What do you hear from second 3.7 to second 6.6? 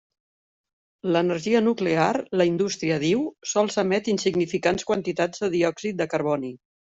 emet insignificants quantitats de diòxid de carboni.